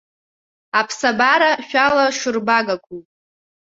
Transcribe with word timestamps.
Аԥсабара 0.79 1.51
шәалашырбагақәоуп. 1.67 3.05